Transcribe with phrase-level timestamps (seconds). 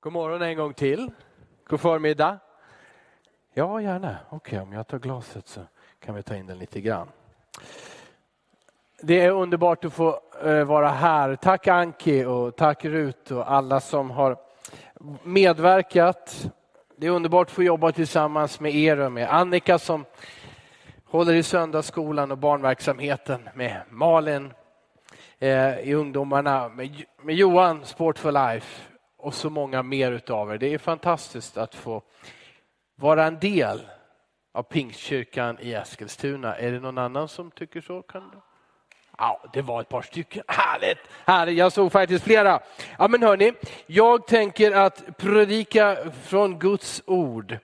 [0.00, 1.10] God morgon en gång till.
[1.66, 2.38] God förmiddag.
[3.54, 4.16] Ja, gärna.
[4.28, 5.60] Okej, om jag tar glaset så
[6.00, 7.08] kan vi ta in den lite grann.
[9.02, 11.36] Det är underbart att få eh, vara här.
[11.36, 14.36] Tack Anki och tack Rut och alla som har
[15.22, 16.50] medverkat.
[16.96, 20.04] Det är underbart att få jobba tillsammans med er och med Annika som
[21.04, 24.52] håller i söndagsskolan och barnverksamheten med Malin
[25.38, 28.95] eh, i ungdomarna, med Johan, Sport for Life
[29.26, 30.58] och så många mer utav er.
[30.58, 32.02] Det är fantastiskt att få
[32.96, 33.80] vara en del
[34.54, 36.56] av Pingstkyrkan i Eskilstuna.
[36.56, 38.02] Är det någon annan som tycker så?
[38.02, 38.38] Kan du?
[39.18, 40.42] Ja, det var ett par stycken.
[40.48, 40.98] Härligt!
[41.24, 41.58] härligt.
[41.58, 42.60] Jag såg faktiskt flera.
[42.98, 43.52] Ja, men hörni,
[43.86, 47.58] jag tänker att predika från Guds ord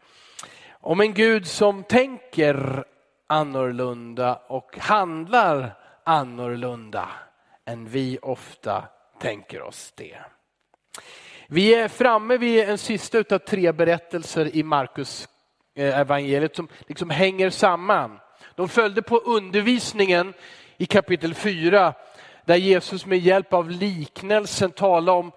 [0.71, 2.85] om en Gud som tänker
[3.27, 7.09] annorlunda och handlar annorlunda
[7.65, 8.85] än vi ofta
[9.21, 10.19] tänker oss det.
[11.55, 15.29] Vi är framme vid en sista av tre berättelser i Markus
[15.75, 18.19] eh, evangeliet som liksom hänger samman.
[18.55, 20.35] De följde på undervisningen
[20.77, 21.95] i kapitel 4
[22.45, 25.33] där Jesus med hjälp av liknelsen talar om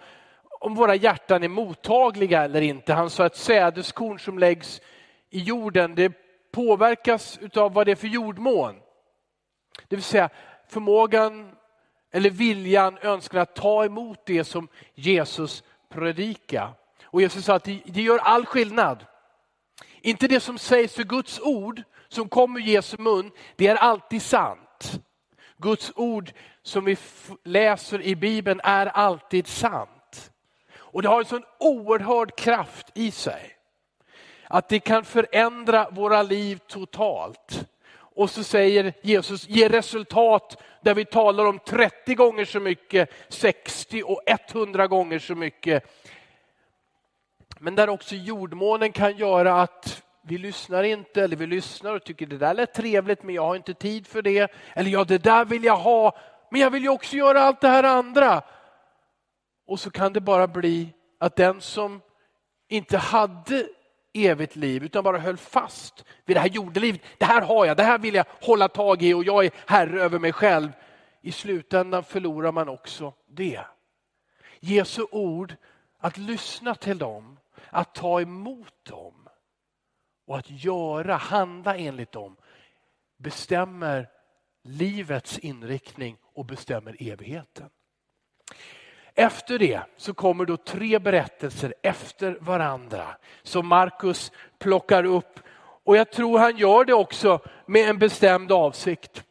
[0.59, 2.93] om våra hjärtan är mottagliga eller inte.
[2.93, 4.81] Han sa att sädeskorn som läggs
[5.29, 6.13] i jorden det
[6.51, 8.75] påverkas av vad det är för jordmån.
[9.87, 10.29] Det vill säga
[10.67, 11.51] förmågan
[12.11, 16.73] eller viljan, önskan att ta emot det som Jesus predika.
[17.03, 19.05] Och Jesus sa att det, gör all skillnad.
[20.01, 24.21] Inte det som sägs för Guds ord som kommer ur Jesu mun, det är alltid
[24.21, 25.01] sant.
[25.57, 26.97] Guds ord som vi
[27.43, 30.31] läser i Bibeln är alltid sant.
[30.75, 33.51] Och det har en sån oerhörd kraft i sig.
[34.47, 37.67] Att det kan förändra våra liv totalt.
[38.15, 44.03] Och så säger Jesus, ge resultat där vi talar om 30 gånger så mycket, 60
[44.03, 45.83] och 100 gånger så mycket.
[47.59, 52.25] Men där också jordmånen kan göra att vi lyssnar inte, eller vi lyssnar och tycker
[52.25, 54.51] det där lät trevligt men jag har inte tid för det.
[54.73, 56.17] Eller ja, det där vill jag ha,
[56.51, 58.41] men jag vill ju också göra allt det här andra.
[59.67, 60.89] Och så kan det bara bli
[61.19, 62.01] att den som
[62.69, 63.67] inte hade
[64.15, 67.01] evigt liv utan bara höll fast vid det här jordelivet.
[67.17, 70.01] Det här har jag, det här vill jag hålla tag i och jag är herre
[70.01, 70.69] över mig själv.
[71.21, 73.61] I slutändan förlorar man också det.
[74.59, 75.55] Jesu ord,
[75.99, 77.39] att lyssna till dem,
[77.69, 79.27] att ta emot dem
[80.27, 82.35] och att göra, handla enligt dem
[83.17, 84.09] bestämmer
[84.61, 87.69] livets inriktning och bestämmer evigheten.
[89.15, 93.07] Efter det så kommer då tre berättelser efter varandra
[93.43, 95.39] som Markus plockar upp.
[95.57, 99.23] Och jag tror han gör det också med en bestämd avsikt.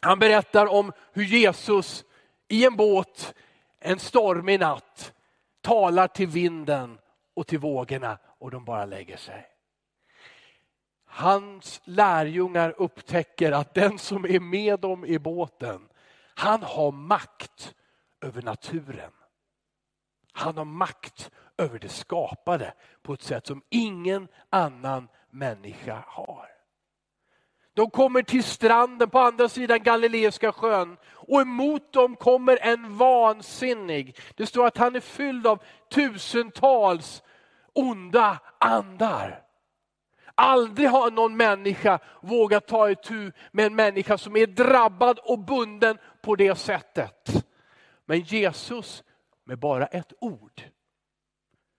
[0.00, 2.04] Han berättar om hur Jesus
[2.48, 3.34] i en båt
[3.80, 5.12] en stormig natt
[5.60, 6.98] talar till vinden
[7.34, 9.46] och till vågorna och de bara lägger sig.
[11.06, 15.88] Hans lärjungar upptäcker att den som är med dem i båten,
[16.34, 17.74] han har makt
[18.20, 19.12] över naturen.
[20.32, 26.48] Han har makt över det skapade på ett sätt som ingen annan människa har.
[27.74, 34.18] De kommer till stranden på andra sidan Galileiska sjön och emot dem kommer en vansinnig.
[34.34, 37.22] Det står att han är fylld av tusentals
[37.72, 39.42] onda andar.
[40.34, 45.98] Aldrig har någon människa vågat ta itu med en människa som är drabbad och bunden
[46.22, 47.46] på det sättet.
[48.06, 49.04] Men Jesus,
[49.44, 50.62] med bara ett ord,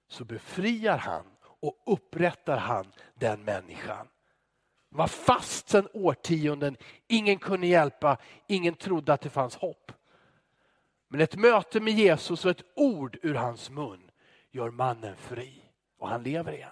[0.07, 4.07] så befriar han och upprättar han den människan.
[4.89, 6.77] Han var fast sedan årtionden,
[7.07, 8.17] ingen kunde hjälpa,
[8.47, 9.91] ingen trodde att det fanns hopp.
[11.07, 14.11] Men ett möte med Jesus och ett ord ur hans mun
[14.51, 15.61] gör mannen fri
[15.97, 16.69] och han lever igen.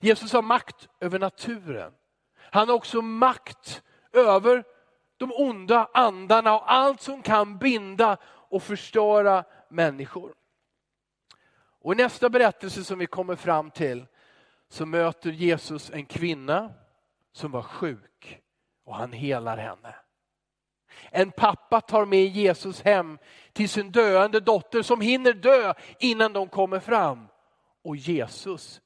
[0.00, 1.92] Jesus har makt över naturen.
[2.36, 4.64] Han har också makt över
[5.16, 8.16] de onda andarna och allt som kan binda
[8.50, 10.34] och förstöra människor.
[11.80, 14.06] Och I nästa berättelse som vi kommer fram till
[14.68, 16.72] så möter Jesus en kvinna
[17.32, 18.40] som var sjuk
[18.84, 19.94] och han helar henne.
[21.10, 23.18] En pappa tar med Jesus hem
[23.52, 27.26] till sin döende dotter som hinner dö innan de kommer fram.
[27.82, 28.80] Och Jesus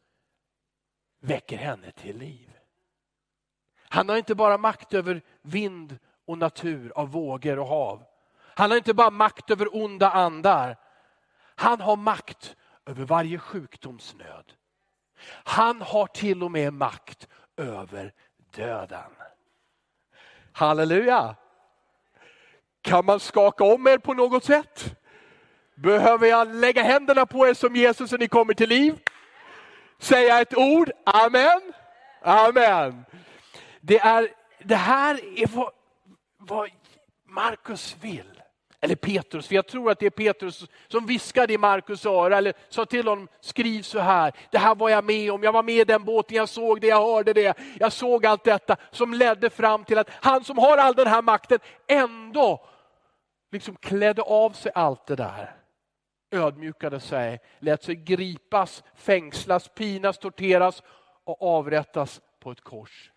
[1.20, 2.50] väcker henne till liv.
[3.88, 8.04] Han har inte bara makt över vind och natur, av vågor och hav.
[8.54, 10.76] Han har inte bara makt över onda andar.
[11.54, 12.56] Han har makt
[12.86, 14.52] över varje sjukdomsnöd.
[15.28, 18.12] Han har till och med makt över
[18.56, 19.10] döden.
[20.52, 21.36] Halleluja!
[22.82, 24.96] Kan man skaka om er på något sätt?
[25.74, 28.98] Behöver jag lägga händerna på er som Jesus så ni kommer till liv?
[29.98, 30.90] Säga ett ord?
[31.06, 31.72] Amen.
[32.22, 33.04] Amen.
[33.80, 34.28] Det, är,
[34.58, 35.70] det här är vad,
[36.38, 36.70] vad
[37.24, 38.42] Markus vill.
[38.84, 42.54] Eller Petrus, för jag tror att det är Petrus som viskade i Markus öra, eller
[42.68, 45.74] sa till honom, skriv så här, det här var jag med om, jag var med
[45.74, 49.50] i den båten, jag såg det, jag hörde det, jag såg allt detta som ledde
[49.50, 52.66] fram till att han som har all den här makten ändå
[53.52, 55.56] liksom klädde av sig allt det där.
[56.30, 60.82] Ödmjukade sig, lät sig gripas, fängslas, pinas, torteras
[61.24, 63.12] och avrättas på ett kors.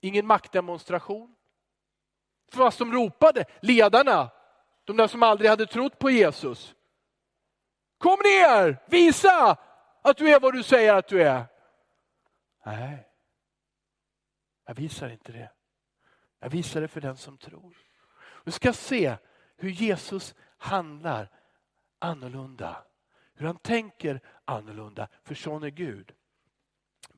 [0.00, 1.34] Ingen maktdemonstration.
[2.52, 4.30] Fast de ropade, ledarna,
[4.84, 6.74] de där som aldrig hade trott på Jesus.
[7.98, 9.56] Kom ner, visa
[10.02, 11.44] att du är vad du säger att du är.
[12.66, 13.08] Nej,
[14.66, 15.50] jag visar inte det.
[16.40, 17.76] Jag visar det för den som tror.
[18.44, 19.16] Du ska se
[19.56, 21.30] hur Jesus handlar
[21.98, 22.84] annorlunda.
[23.34, 26.12] Hur han tänker annorlunda, för sån är Gud.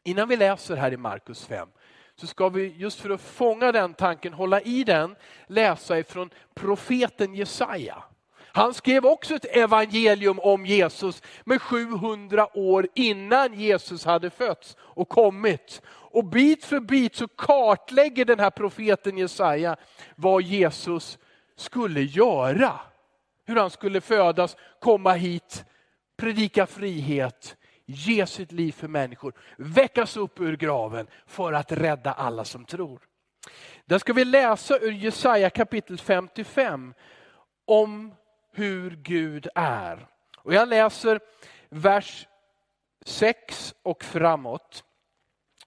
[0.02, 1.68] Innan vi läser här i Markus 5
[2.20, 5.16] så ska vi just för att fånga den tanken, hålla i den,
[5.46, 8.04] läsa ifrån profeten Jesaja.
[8.56, 15.08] Han skrev också ett evangelium om Jesus med 700 år innan Jesus hade fötts och
[15.08, 15.82] kommit.
[15.88, 19.76] Och bit för bit så kartlägger den här profeten Jesaja
[20.14, 21.18] vad Jesus
[21.56, 22.80] skulle göra.
[23.46, 25.64] Hur han skulle födas, komma hit,
[26.16, 32.44] predika frihet, ge sitt liv för människor, väckas upp ur graven för att rädda alla
[32.44, 33.00] som tror.
[33.84, 36.94] Där ska vi läsa ur Jesaja kapitel 55
[37.64, 38.14] om
[38.52, 40.06] hur Gud är.
[40.38, 41.20] Och jag läser
[41.68, 42.28] vers
[43.04, 44.84] 6 och framåt.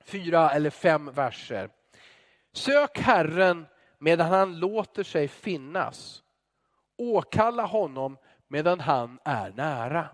[0.06, 1.70] Fyra eller fem verser.
[2.54, 3.68] Sök Herren
[3.98, 6.24] medan han låter sig finnas.
[6.98, 8.18] Åkalla honom
[8.48, 10.10] medan han är nära.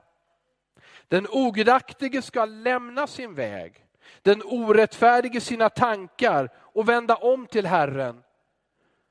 [1.08, 3.86] Den ogudaktige ska lämna sin väg,
[4.22, 8.24] den orättfärdige sina tankar och vända om till Herren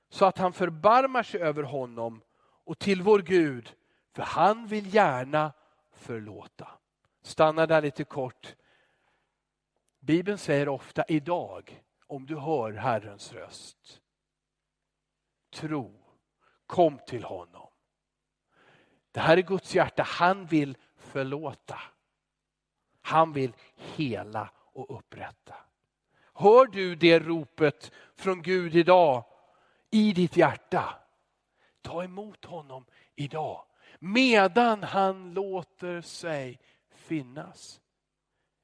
[0.08, 2.23] så att han förbarmar sig över honom
[2.64, 3.75] och till vår Gud,
[4.12, 5.52] för han vill gärna
[5.93, 6.69] förlåta.
[7.23, 8.55] Stanna där lite kort.
[10.00, 14.00] Bibeln säger ofta idag, om du hör Herrens röst,
[15.55, 16.05] tro,
[16.67, 17.69] kom till honom.
[19.12, 20.76] Det här är Guds hjärta, han vill
[21.14, 21.81] förlåta.
[23.02, 25.55] Han vill hela och upprätta.
[26.34, 29.25] Hör du det ropet från Gud idag
[29.90, 30.94] i ditt hjärta?
[31.82, 32.84] Ta emot honom
[33.14, 33.64] idag
[33.99, 36.61] medan han låter sig
[36.94, 37.81] finnas.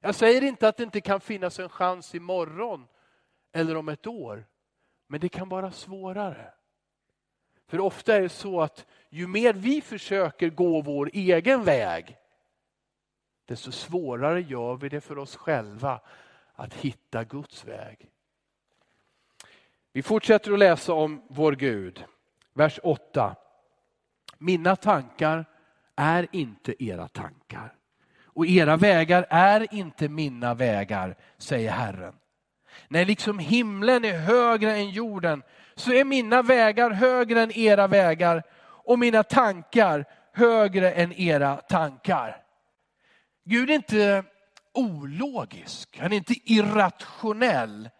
[0.00, 2.86] Jag säger inte att det inte kan finnas en chans imorgon
[3.52, 4.46] eller om ett år,
[5.06, 6.52] men det kan vara svårare.
[7.66, 12.19] För ofta är det så att ju mer vi försöker gå vår egen väg,
[13.50, 16.00] desto svårare gör vi det för oss själva
[16.54, 18.10] att hitta Guds väg.
[19.92, 22.04] Vi fortsätter att läsa om vår Gud.
[22.54, 23.36] Vers 8.
[24.38, 25.44] Mina tankar
[25.96, 27.74] är inte era tankar
[28.24, 32.14] och era vägar är inte mina vägar, säger Herren.
[32.88, 35.42] När liksom himlen är högre än jorden
[35.74, 42.39] så är mina vägar högre än era vägar och mina tankar högre än era tankar.
[43.44, 44.24] Gud är inte
[44.74, 47.90] ologisk, han är inte irrationell.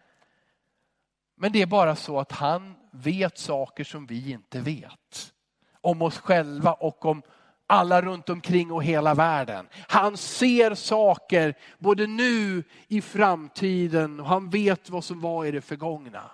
[1.37, 5.33] Men det är bara så att han vet saker som vi inte vet.
[5.81, 7.21] Om oss själva och om
[7.67, 9.67] alla runt omkring och hela världen.
[9.87, 15.61] Han ser saker både nu, i framtiden och han vet vad som var i det
[15.61, 16.31] förgångna.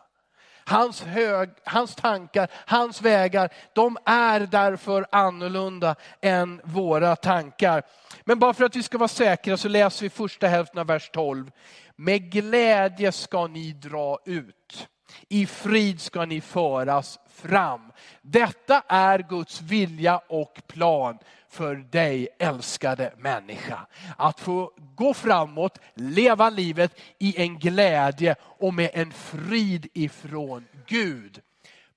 [0.69, 7.83] Hans, hög, hans tankar, hans vägar, de är därför annorlunda än våra tankar.
[8.25, 11.09] Men bara för att vi ska vara säkra så läser vi första hälften av vers
[11.09, 11.51] 12.
[11.95, 14.87] Med glädje ska ni dra ut.
[15.29, 17.91] I frid ska ni föras fram.
[18.21, 21.17] Detta är Guds vilja och plan
[21.49, 23.87] för dig älskade människa.
[24.17, 31.41] Att få gå framåt, leva livet i en glädje och med en frid ifrån Gud.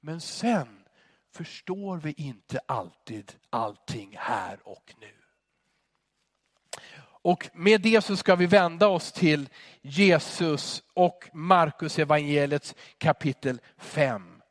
[0.01, 0.69] Men sen
[1.33, 5.13] förstår vi inte alltid allting här och nu.
[7.23, 9.49] Och med det så ska vi vända oss till
[9.83, 14.43] Jesus och Markus evangeliets kapitel 5.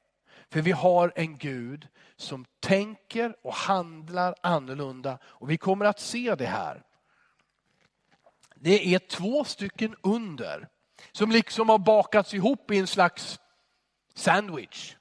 [0.49, 1.87] För vi har en Gud
[2.19, 5.17] som tänker och handlar annorlunda.
[5.23, 6.83] Och vi kommer att se det här.
[8.55, 10.67] Det är två stycken under
[11.11, 13.39] som liksom har bakats ihop i en slags
[14.15, 14.95] sandwich.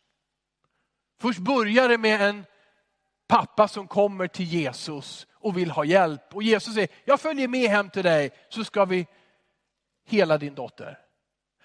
[1.21, 2.45] Först börjar det med en
[3.29, 6.35] pappa som kommer till Jesus och vill ha hjälp.
[6.35, 9.07] Och Jesus säger, jag följer med hem till dig så ska vi
[10.07, 10.99] hela din dotter.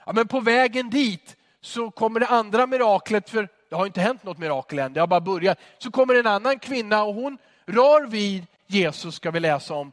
[0.05, 4.23] Ja, men på vägen dit så kommer det andra miraklet, för det har inte hänt
[4.23, 5.59] något mirakel än, det har bara börjat.
[5.77, 9.91] Så kommer en annan kvinna och hon rör vid Jesus, ska vi läsa om.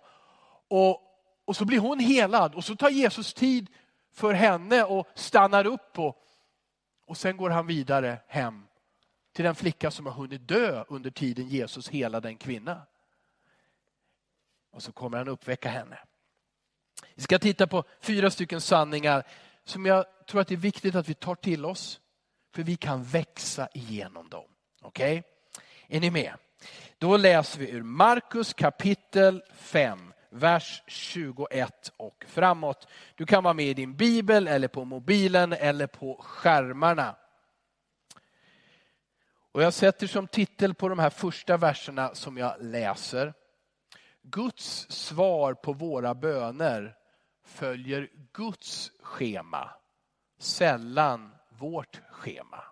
[0.68, 1.02] Och,
[1.44, 3.70] och så blir hon helad och så tar Jesus tid
[4.12, 5.98] för henne och stannar upp.
[5.98, 6.16] Och,
[7.06, 8.66] och sen går han vidare hem
[9.32, 12.82] till den flicka som har hunnit dö under tiden Jesus helade en kvinna.
[14.72, 15.98] Och så kommer han uppväcka henne.
[17.14, 19.22] Vi ska titta på fyra stycken sanningar
[19.64, 21.99] som jag tror att det är viktigt att vi tar till oss.
[22.52, 24.44] För vi kan växa igenom dem.
[24.82, 25.18] Okej?
[25.18, 25.96] Okay?
[25.96, 26.32] Är ni med?
[26.98, 32.88] Då läser vi ur Markus kapitel 5, vers 21 och framåt.
[33.14, 37.16] Du kan vara med i din bibel eller på mobilen eller på skärmarna.
[39.52, 43.34] Och jag sätter som titel på de här första verserna som jag läser.
[44.22, 46.96] Guds svar på våra böner
[47.44, 49.70] följer Guds schema,
[50.38, 52.62] sällan vårt schema.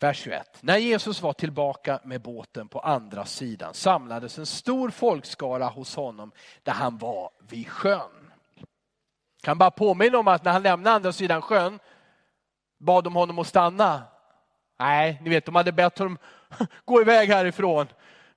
[0.00, 0.58] Vers 21.
[0.60, 6.32] När Jesus var tillbaka med båten på andra sidan samlades en stor folkskara hos honom
[6.62, 8.32] där han var vid sjön.
[8.54, 11.78] Jag kan bara påminna om att när han lämnade andra sidan sjön
[12.78, 14.02] bad de honom att stanna.
[14.78, 16.18] Nej, ni vet de hade bett honom
[16.84, 17.86] gå iväg härifrån.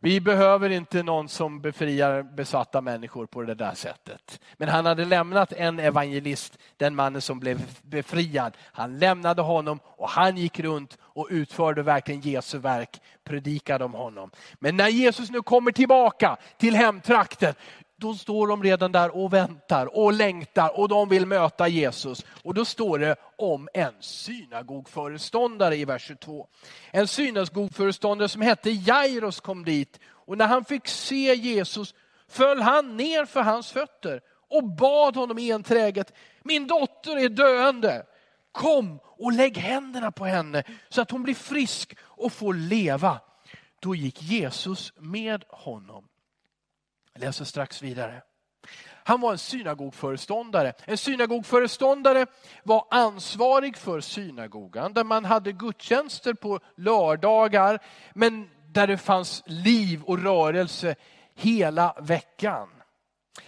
[0.01, 4.39] Vi behöver inte någon som befriar besatta människor på det där sättet.
[4.57, 8.57] Men han hade lämnat en evangelist, den mannen som blev befriad.
[8.61, 14.31] Han lämnade honom och han gick runt och utförde verkligen Jesu verk, predikade om honom.
[14.59, 17.53] Men när Jesus nu kommer tillbaka till hemtrakten,
[17.99, 22.25] då står de redan där och väntar och längtar och de vill möta Jesus.
[22.43, 26.47] Och då står det om en synagogföreståndare i vers 22.
[26.91, 31.93] En synagogföreståndare som hette Jairus kom dit och när han fick se Jesus
[32.27, 36.13] föll han ner för hans fötter och bad honom enträget,
[36.43, 38.05] min dotter är döende.
[38.51, 43.19] Kom och lägg händerna på henne så att hon blir frisk och får leva.
[43.79, 46.05] Då gick Jesus med honom.
[47.19, 48.21] Jag läser strax vidare.
[49.03, 50.73] Han var en synagogföreståndare.
[50.85, 52.25] En synagogföreståndare
[52.63, 57.79] var ansvarig för synagogan där man hade gudstjänster på lördagar
[58.13, 60.95] men där det fanns liv och rörelse
[61.35, 62.69] hela veckan.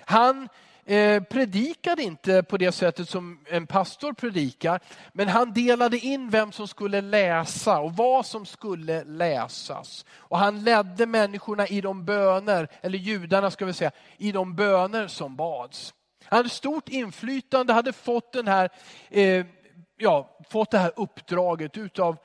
[0.05, 0.49] Han
[0.85, 4.79] Eh, predikade inte på det sättet som en pastor predikar,
[5.13, 10.05] men han delade in vem som skulle läsa och vad som skulle läsas.
[10.15, 15.07] Och han ledde människorna i de böner, eller judarna ska vi säga, i de böner
[15.07, 15.93] som bads.
[16.23, 18.69] Han hade stort inflytande, hade fått, den här,
[19.09, 19.45] eh,
[19.97, 22.17] ja, fått det här uppdraget utav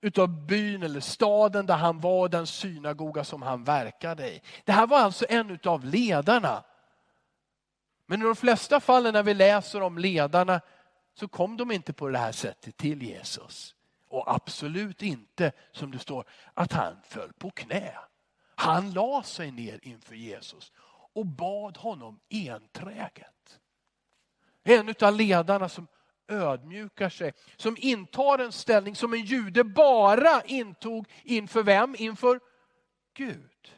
[0.00, 4.40] utav byn eller staden där han var, den synagoga som han verkade i.
[4.64, 6.62] Det här var alltså en av ledarna
[8.06, 10.60] men i de flesta fallen när vi läser om ledarna
[11.14, 13.74] så kom de inte på det här sättet till Jesus.
[14.08, 17.94] Och absolut inte, som det står, att han föll på knä.
[18.54, 20.72] Han la sig ner inför Jesus
[21.12, 23.60] och bad honom enträget.
[24.64, 25.86] En av ledarna som
[26.28, 31.96] ödmjukar sig, som intar en ställning som en jude bara intog inför vem?
[31.98, 32.40] Inför
[33.14, 33.72] Gud.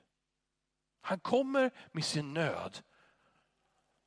[1.01, 2.79] Han kommer med sin nöd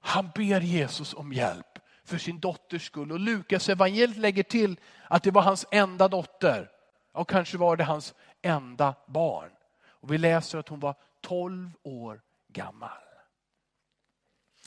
[0.01, 3.11] han ber Jesus om hjälp för sin dotters skull.
[3.11, 6.71] Och Lukas evangeliet lägger till att det var hans enda dotter.
[7.11, 9.49] Och kanske var det hans enda barn.
[9.83, 12.89] Och vi läser att hon var 12 år gammal.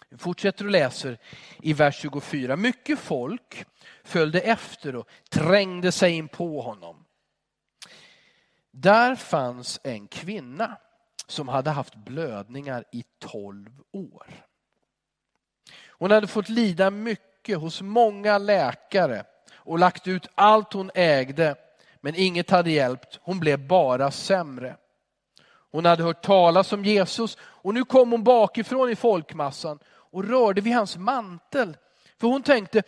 [0.09, 1.19] Vi fortsätter och läser
[1.63, 2.57] i vers 24.
[2.57, 3.65] Mycket folk
[4.05, 7.05] följde efter och trängde sig in på honom.
[8.71, 10.77] Där fanns en kvinna
[11.27, 14.27] som hade haft blödningar i 12 år.
[15.99, 19.25] Hon hade fått lida mycket hos många läkare
[19.55, 21.55] och lagt ut allt hon ägde,
[22.01, 23.19] men inget hade hjälpt.
[23.23, 24.77] Hon blev bara sämre.
[25.71, 30.61] Hon hade hört talas om Jesus och nu kom hon bakifrån i folkmassan och rörde
[30.61, 31.77] vid hans mantel.
[32.21, 32.83] För hon tänkte,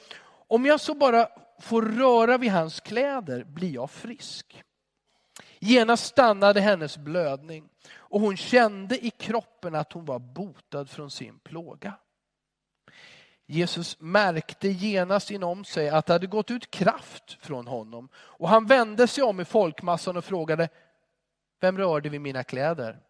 [0.49, 1.29] om jag så bara
[1.61, 4.63] får röra vid hans kläder blir jag frisk.
[5.59, 11.39] Genast stannade hennes blödning och hon kände i kroppen att hon var botad från sin
[11.39, 11.95] plåga.
[13.47, 18.09] Jesus märkte genast inom sig att det hade gått ut kraft från honom.
[18.17, 20.69] Och han vände sig om i folkmassan och frågade,
[21.61, 23.01] vem rörde vid mina kläder?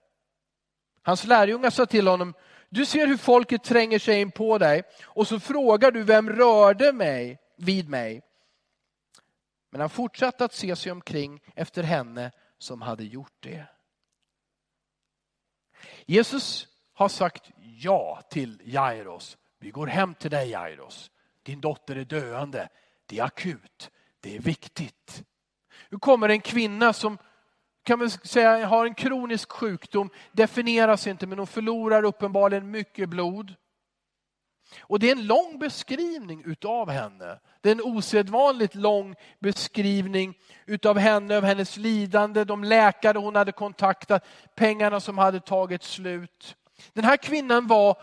[1.02, 2.34] Hans lärjungar sa till honom,
[2.68, 6.92] du ser hur folket tränger sig in på dig och så frågar du, vem rörde
[6.92, 8.22] mig vid mig?
[9.70, 13.64] Men han fortsatte att se sig omkring efter henne som hade gjort det.
[16.06, 19.38] Jesus har sagt ja till Jairos.
[19.58, 21.10] Vi går hem till dig Jairos.
[21.42, 22.68] Din dotter är döende.
[23.06, 23.90] Det är akut.
[24.20, 25.24] Det är viktigt.
[25.88, 27.18] Nu kommer en kvinna som
[27.82, 33.54] kan man säga har en kronisk sjukdom, definieras inte men hon förlorar uppenbarligen mycket blod.
[34.80, 37.38] Och det är en lång beskrivning utav henne.
[37.60, 43.52] Det är en osedvanligt lång beskrivning utav henne, av hennes lidande, de läkare hon hade
[43.52, 46.56] kontaktat, pengarna som hade tagit slut.
[46.92, 47.98] Den här kvinnan var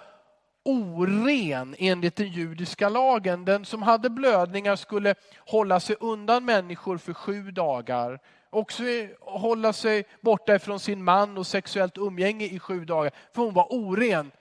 [0.64, 3.46] oren enligt den judiska lagen.
[3.46, 8.20] Den som hade blödningar skulle hålla sig undan människor för sju dagar.
[8.50, 8.84] Också
[9.20, 13.12] hålla sig borta ifrån sin man och sexuellt umgänge i sju dagar.
[13.34, 14.32] För hon var oren.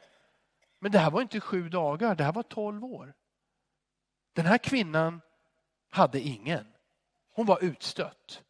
[0.78, 3.14] Men det här var inte sju dagar, det här var tolv år.
[4.32, 5.20] Den här kvinnan
[5.90, 6.66] hade ingen.
[7.34, 8.42] Hon var utstött.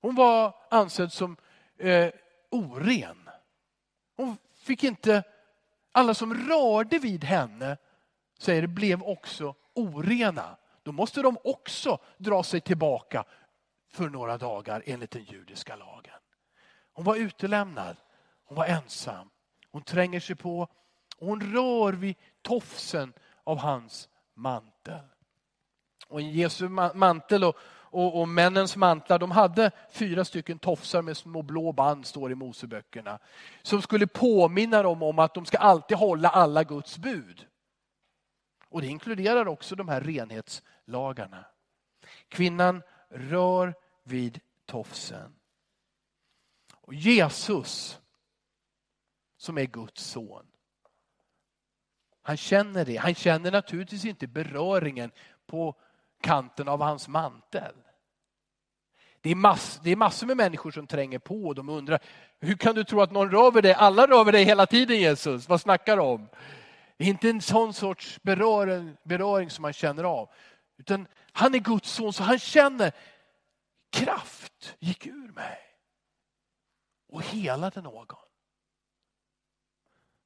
[0.00, 1.36] Hon var ansedd som
[1.78, 2.10] eh,
[2.50, 3.28] oren.
[4.16, 5.22] Hon fick inte,
[5.98, 7.76] alla som rörde vid henne
[8.38, 10.56] säger det blev också orena.
[10.82, 13.24] Då måste de också dra sig tillbaka
[13.90, 16.14] för några dagar enligt den judiska lagen.
[16.92, 17.96] Hon var utelämnad,
[18.44, 19.30] hon var ensam.
[19.70, 20.60] Hon tränger sig på
[21.18, 23.12] och hon rör vid tofsen
[23.44, 25.04] av hans mantel.
[26.08, 27.56] Och Jesu mantel och,
[27.90, 32.34] och, och, männens mantlar, de hade fyra stycken tofsar med små blå band, står i
[32.34, 33.18] Moseböckerna.
[33.62, 37.46] Som skulle påminna dem om att de ska alltid hålla alla Guds bud.
[38.68, 41.44] Och det inkluderar också de här renhetslagarna.
[42.28, 45.34] Kvinnan rör vid tofsen.
[46.72, 48.00] Och Jesus,
[49.36, 50.46] som är Guds son,
[52.22, 52.96] han känner det.
[52.96, 55.10] Han känner naturligtvis inte beröringen
[55.46, 55.74] på
[56.20, 57.74] kanten av hans mantel.
[59.20, 62.00] Det är, mass, det är massor med människor som tränger på och de undrar,
[62.40, 63.74] hur kan du tro att någon rör vid dig?
[63.74, 66.28] Alla rör vid dig hela tiden Jesus, vad snackar du om?
[66.96, 70.30] Det är inte en sån sorts beröring, beröring som man känner av.
[70.78, 72.92] Utan han är Guds son så han känner,
[73.92, 75.58] kraft gick ur mig
[77.08, 78.27] och helade någon.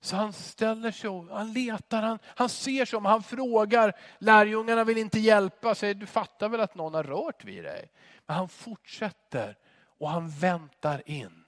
[0.04, 3.92] Så han ställer sig och han letar, han, han ser sig om, han frågar.
[4.18, 7.90] Lärjungarna vill inte hjälpa, säger du fattar väl att någon har rört vid dig?
[8.26, 9.58] Men han fortsätter
[9.98, 11.44] och han väntar in.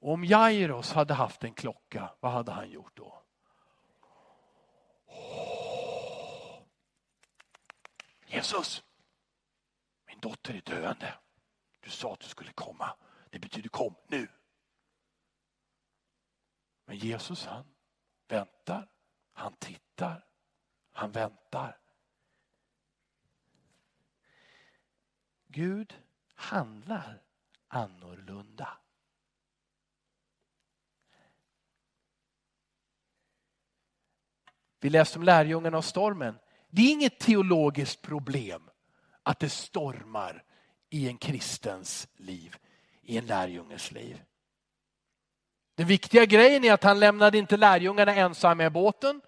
[0.00, 3.22] Och om Jairos hade haft en klocka, vad hade han gjort då?
[8.26, 8.82] Jesus,
[10.06, 11.14] min dotter är döende.
[11.80, 12.96] Du sa att du skulle komma.
[13.30, 14.28] Det betyder kom nu.
[16.96, 17.64] Men Jesus han
[18.28, 18.88] väntar,
[19.32, 20.24] han tittar,
[20.92, 21.78] han väntar.
[25.46, 25.94] Gud
[26.34, 27.22] handlar
[27.68, 28.78] annorlunda.
[34.80, 36.38] Vi läste om lärjungarna och stormen.
[36.68, 38.70] Det är inget teologiskt problem
[39.22, 40.44] att det stormar
[40.90, 42.56] i en kristens liv,
[43.02, 44.22] i en lärjunges liv.
[45.76, 49.20] Den viktiga grejen är att han lämnade inte lärjungarna ensamma i båten.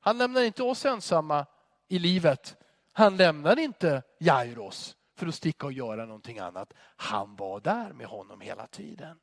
[0.00, 1.46] Han lämnade inte oss ensamma
[1.88, 2.56] i livet.
[2.92, 6.72] Han lämnade inte Jairos för att sticka och göra någonting annat.
[6.96, 9.18] Han var där med honom hela tiden.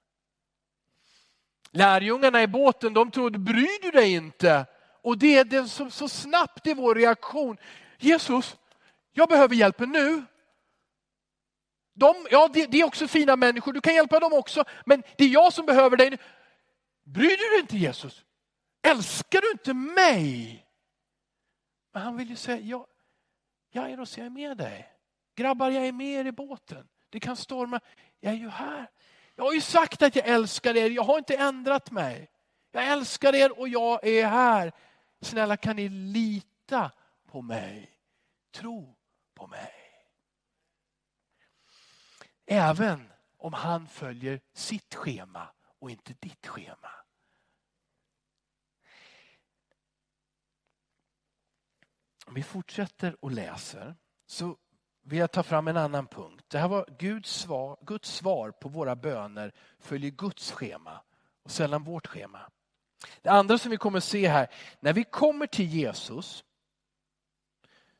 [1.72, 4.66] Lärjungarna i båten de trodde, bryr du dig inte?
[5.02, 7.58] Och det är det som så snabbt är vår reaktion.
[7.98, 8.58] Jesus,
[9.12, 10.24] jag behöver hjälpen nu.
[11.94, 15.24] De, ja, det, det, är också fina människor, du kan hjälpa dem också, men det
[15.24, 16.18] är jag som behöver dig.
[17.10, 18.26] Bryr du dig inte Jesus?
[18.82, 20.66] Älskar du inte mig?
[21.94, 22.88] Men han vill ju säga, ja,
[23.72, 24.94] Jairus jag är med dig.
[25.36, 26.88] Grabbar jag är med er i båten.
[27.10, 27.80] Det kan storma.
[28.20, 28.92] Jag är ju här.
[29.36, 32.32] Jag har ju sagt att jag älskar er, jag har inte ändrat mig.
[32.72, 34.72] Jag älskar er och jag är här.
[35.22, 36.92] Snälla kan ni lita
[37.28, 37.92] på mig?
[38.52, 38.96] Tro
[39.34, 39.74] på mig.
[42.46, 45.48] Även om han följer sitt schema
[45.80, 46.99] och inte ditt schema.
[52.30, 54.58] Om vi fortsätter och läser så
[55.04, 56.46] vill jag ta fram en annan punkt.
[56.48, 61.02] Det här var Guds svar, Guds svar på våra böner följer Guds schema
[61.44, 62.40] och sällan vårt schema.
[63.22, 64.48] Det andra som vi kommer se här,
[64.80, 66.44] när vi kommer till Jesus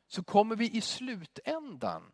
[0.06, 2.12] så kommer vi i slutändan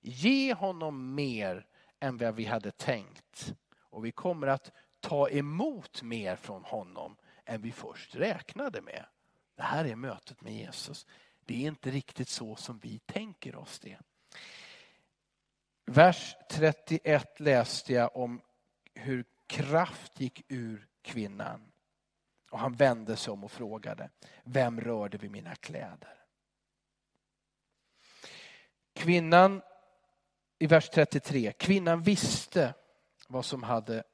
[0.00, 1.66] ge honom mer
[2.00, 3.54] än vad vi hade tänkt.
[3.80, 9.06] Och vi kommer att ta emot mer från honom än vi först räknade med.
[9.56, 11.06] Det här är mötet med Jesus.
[11.46, 13.98] Det är inte riktigt så som vi tänker oss det.
[15.86, 18.40] Vers 31 läste jag om
[18.94, 21.72] hur kraft gick ur kvinnan.
[22.50, 24.10] Och han vände sig om och frågade,
[24.44, 26.24] vem rörde vid mina kläder?
[28.92, 29.62] Kvinnan,
[30.58, 32.74] i vers 33, kvinnan visste
[33.28, 34.04] vad som hade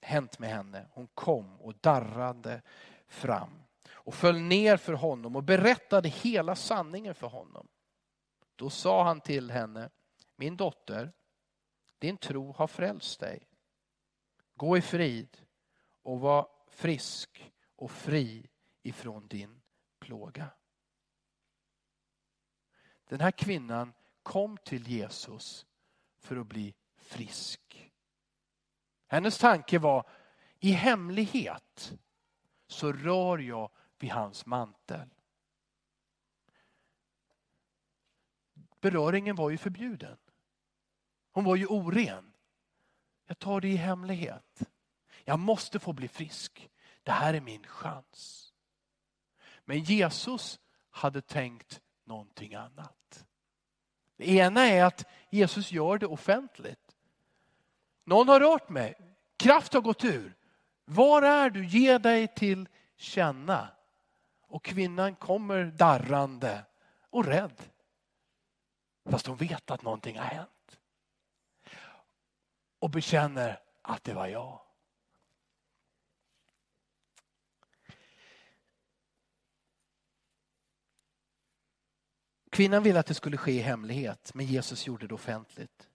[0.00, 0.86] hänt med henne.
[0.92, 2.62] Hon kom och darrade
[3.08, 3.65] fram
[4.06, 7.68] och föll ner för honom och berättade hela sanningen för honom.
[8.56, 9.90] Då sa han till henne,
[10.36, 11.12] min dotter,
[11.98, 13.48] din tro har frälst dig.
[14.54, 15.36] Gå i frid
[16.02, 18.50] och var frisk och fri
[18.82, 19.62] ifrån din
[19.98, 20.50] plåga.
[23.04, 23.92] Den här kvinnan
[24.22, 25.66] kom till Jesus
[26.18, 27.92] för att bli frisk.
[29.06, 30.08] Hennes tanke var,
[30.60, 31.92] i hemlighet
[32.66, 35.08] så rör jag vid hans mantel.
[38.80, 40.16] Beröringen var ju förbjuden.
[41.32, 42.32] Hon var ju oren.
[43.26, 44.62] Jag tar det i hemlighet.
[45.24, 46.70] Jag måste få bli frisk.
[47.02, 48.52] Det här är min chans.
[49.64, 53.26] Men Jesus hade tänkt någonting annat.
[54.16, 56.96] Det ena är att Jesus gör det offentligt.
[58.04, 58.94] Någon har rört mig.
[59.36, 60.36] Kraft har gått ur.
[60.84, 61.66] Var är du?
[61.66, 63.75] Ge dig till känna.
[64.46, 66.64] Och kvinnan kommer darrande
[67.10, 67.62] och rädd.
[69.10, 70.78] Fast hon vet att någonting har hänt.
[72.78, 74.60] Och bekänner att det var jag.
[82.50, 85.88] Kvinnan ville att det skulle ske i hemlighet, men Jesus gjorde det offentligt.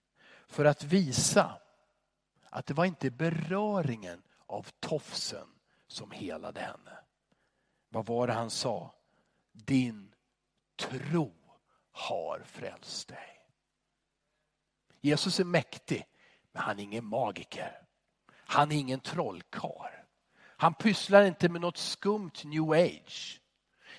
[0.46, 1.60] För att visa
[2.50, 5.48] att det var inte beröringen av tofsen
[5.86, 6.98] som helade henne.
[7.92, 8.94] Vad var det han sa?
[9.52, 10.14] Din
[10.76, 11.34] tro
[11.92, 13.40] har frälst dig.
[15.00, 16.04] Jesus är mäktig,
[16.52, 17.78] men han är ingen magiker.
[18.32, 20.04] Han är ingen trollkar.
[20.38, 23.40] Han pysslar inte med något skumt new age.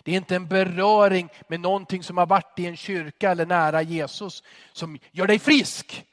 [0.04, 3.82] Det är inte en beröring med någonting som har varit i en kyrka eller nära
[3.82, 6.06] Jesus som gör dig frisk.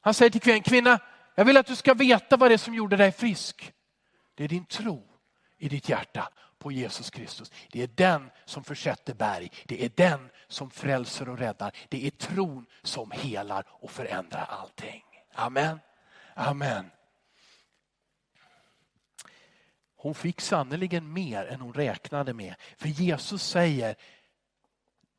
[0.00, 0.98] Han säger till kvinnan, kvinna,
[1.34, 3.72] jag vill att du ska veta vad det är som gjorde dig frisk.
[4.34, 5.08] Det är din tro
[5.58, 6.32] i ditt hjärta
[6.64, 7.52] på Jesus Kristus.
[7.70, 9.50] Det är den som försätter berg.
[9.64, 11.76] Det är den som frälser och räddar.
[11.88, 15.02] Det är tron som helar och förändrar allting.
[15.34, 15.80] Amen.
[16.34, 16.90] Amen.
[19.96, 22.54] Hon fick sannerligen mer än hon räknade med.
[22.76, 23.96] För Jesus säger,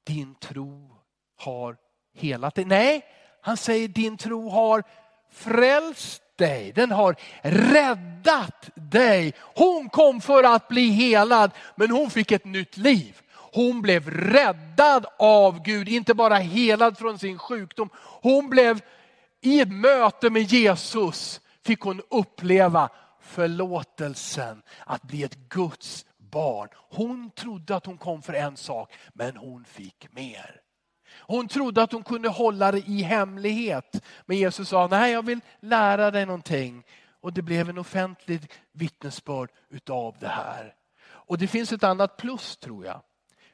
[0.04, 0.98] din tro
[1.36, 1.78] har
[2.14, 2.66] helat dig.
[2.66, 3.06] Nej,
[3.42, 4.84] han säger din tro har
[5.30, 6.72] frälst dig.
[6.76, 9.34] Den har räddat dig.
[9.40, 13.22] Hon kom för att bli helad, men hon fick ett nytt liv.
[13.54, 17.90] Hon blev räddad av Gud, inte bara helad från sin sjukdom.
[18.22, 18.82] Hon blev
[19.42, 22.90] i ett möte med Jesus fick hon uppleva
[23.22, 26.70] förlåtelsen, att bli ett Guds barn.
[26.74, 30.62] Hon trodde att hon kom för en sak, men hon fick mer.
[31.20, 34.04] Hon trodde att hon kunde hålla det i hemlighet.
[34.26, 36.84] Men Jesus sa, nej jag vill lära dig någonting.
[37.22, 40.74] Och det blev en offentlig vittnesbörd utav det här.
[41.06, 43.02] Och det finns ett annat plus tror jag.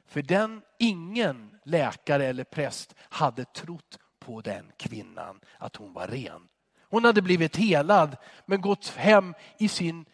[0.06, 6.48] För den, ingen läkare eller präst hade trott på den kvinnan, att hon var ren.
[6.90, 10.04] Hon hade blivit helad men gått hem i sin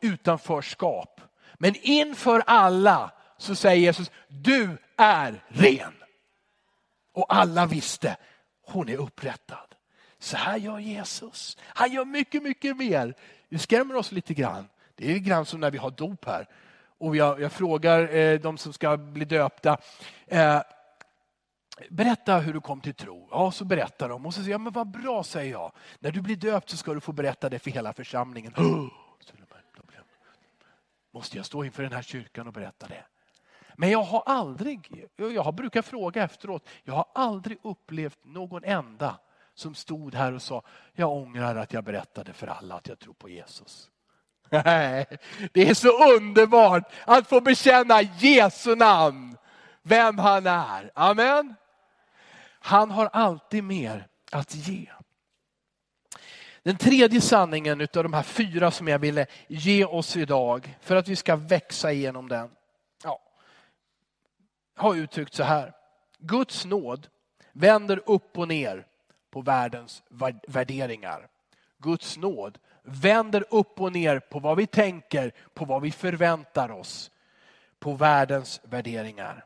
[0.00, 1.20] utanförskap.
[1.54, 5.92] Men inför alla så säger Jesus, du är ren.
[7.12, 8.16] Och alla visste,
[8.66, 9.74] hon är upprättad.
[10.18, 11.56] Så här gör Jesus.
[11.62, 13.14] Han gör mycket, mycket mer.
[13.48, 14.68] Det skrämmer oss lite grann.
[14.94, 16.48] Det är grann som när vi har dop här.
[16.98, 19.78] Och jag, jag frågar eh, de som ska bli döpta.
[20.26, 20.62] Eh,
[21.90, 23.28] berätta hur du kom till tro.
[23.30, 24.26] Ja, så berättar de.
[24.26, 25.72] Och så säger jag, men vad bra säger jag.
[25.98, 28.54] När du blir döpt så ska du få berätta det för hela församlingen.
[31.14, 33.04] Måste jag stå inför den här kyrkan och berätta det?
[33.76, 39.18] Men jag har aldrig, jag brukar fråga efteråt, jag har aldrig upplevt någon enda
[39.54, 43.14] som stod här och sa, jag ångrar att jag berättade för alla att jag tror
[43.14, 43.90] på Jesus.
[44.64, 45.06] Nej,
[45.52, 49.36] det är så underbart att få bekänna Jesu namn,
[49.82, 50.90] vem han är.
[50.94, 51.54] Amen.
[52.60, 54.86] Han har alltid mer att ge.
[56.62, 61.08] Den tredje sanningen av de här fyra som jag ville ge oss idag för att
[61.08, 62.50] vi ska växa igenom den
[64.74, 65.72] har uttryckt så här.
[66.18, 67.08] Guds nåd
[67.52, 68.86] vänder upp och ner
[69.30, 70.02] på världens
[70.48, 71.28] värderingar.
[71.78, 77.10] Guds nåd vänder upp och ner på vad vi tänker, på vad vi förväntar oss,
[77.78, 79.44] på världens värderingar.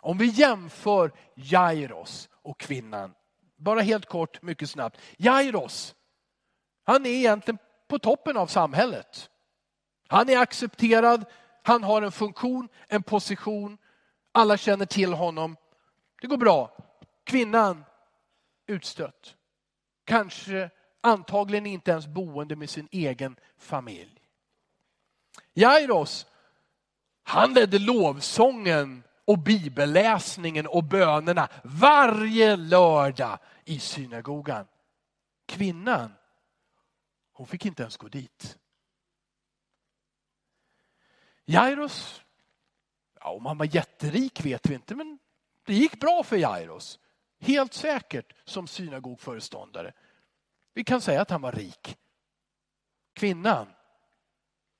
[0.00, 3.14] Om vi jämför Jairos och kvinnan
[3.56, 5.00] Bara helt kort, mycket snabbt.
[5.16, 5.94] Jairos,
[6.84, 7.58] han är egentligen
[7.88, 9.30] på toppen av samhället.
[10.08, 11.24] Han är accepterad,
[11.62, 13.78] han har en funktion, en position.
[14.36, 15.56] Alla känner till honom.
[16.20, 16.76] Det går bra.
[17.24, 17.84] Kvinnan
[18.66, 19.36] utstött.
[20.04, 20.70] Kanske
[21.00, 24.20] antagligen inte ens boende med sin egen familj.
[25.54, 26.26] Jairos,
[27.22, 34.66] han ledde lovsången och bibelläsningen och bönerna varje lördag i synagogan.
[35.46, 36.12] Kvinnan,
[37.32, 38.58] hon fick inte ens gå dit.
[41.44, 42.22] Jairos,
[43.26, 45.18] ja, om han var jätterik vet vi inte, men
[45.64, 46.98] det gick bra för Jairos.
[47.38, 49.92] Helt säkert som synagogföreståndare.
[50.74, 51.98] Vi kan säga att han var rik.
[53.12, 53.66] Kvinnan,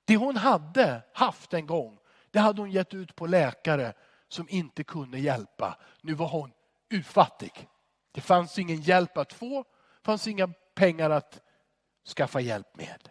[0.05, 1.99] det hon hade haft en gång,
[2.31, 3.93] det hade hon gett ut på läkare
[4.27, 5.77] som inte kunde hjälpa.
[6.01, 6.53] Nu var hon
[6.89, 7.67] utfattig.
[8.11, 11.41] Det fanns ingen hjälp att få, det fanns inga pengar att
[12.15, 13.09] skaffa hjälp med.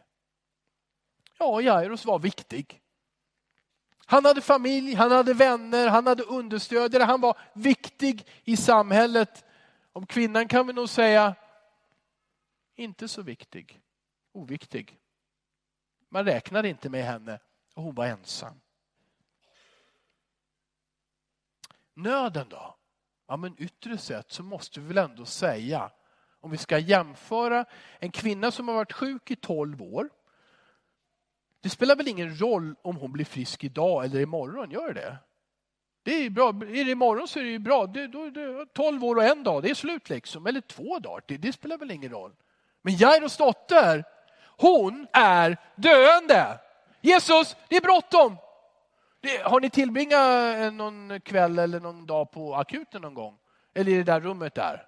[1.38, 2.83] Ja, Jairus var viktig.
[4.06, 9.44] Han hade familj, han hade vänner, han hade understödjare, han var viktig i samhället.
[9.92, 11.34] Om kvinnan kan vi nog säga,
[12.76, 13.80] inte så viktig,
[14.32, 14.98] oviktig.
[16.08, 17.40] Man räknade inte med henne
[17.74, 18.60] och hon var ensam.
[21.94, 22.76] Nöden då?
[23.28, 25.90] Ja men yttre sett så måste vi väl ändå säga,
[26.40, 27.64] om vi ska jämföra
[27.98, 30.10] en kvinna som har varit sjuk i 12 år.
[31.66, 35.16] Det spelar väl ingen roll om hon blir frisk idag eller imorgon, gör det?
[36.02, 36.48] Det är bra.
[36.48, 37.87] Är det imorgon så är det ju bra.
[37.87, 40.46] Det, då, det, 12 år och en dag, det är slut liksom.
[40.46, 42.33] Eller två dagar, det, det spelar väl ingen roll.
[42.83, 44.05] Men Jairos dotter,
[44.57, 46.59] hon är döende.
[47.00, 48.37] Jesus, det är bråttom.
[49.44, 53.38] Har ni tillbringat eh, någon kväll eller någon dag på akuten någon gång?
[53.74, 54.87] Eller i det där rummet där?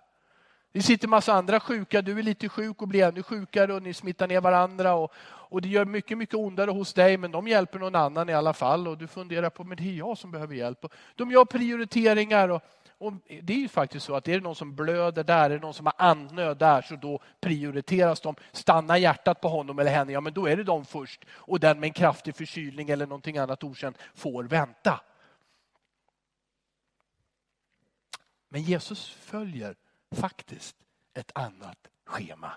[0.73, 3.95] Det sitter massa andra sjuka, du är lite sjuk och blir ännu sjukare och ni
[3.95, 7.79] smittar ner varandra och, och det gör mycket, mycket ondare hos dig men de hjälper
[7.79, 10.55] någon annan i alla fall och du funderar på, men det är jag som behöver
[10.55, 10.85] hjälp.
[10.85, 12.63] Och de gör prioriteringar och,
[12.99, 15.59] och det är ju faktiskt så att är det någon som blöder där, är det
[15.59, 18.35] någon som har andnöd där så då prioriteras de.
[18.53, 21.81] Stannar hjärtat på honom eller henne, ja men då är det de först och den
[21.81, 25.01] med en kraftig förkylning eller någonting annat okänt får vänta.
[28.49, 29.77] Men Jesus följer
[30.11, 30.77] faktiskt
[31.15, 32.53] ett annat schema.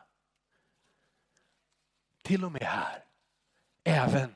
[2.22, 3.06] Till och med här.
[3.84, 4.36] Även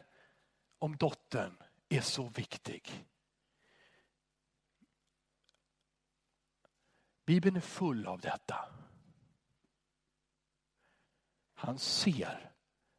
[0.79, 1.57] om dottern
[1.89, 3.07] är så viktig.
[7.25, 8.69] Bibeln är full av detta.
[11.53, 12.51] Han ser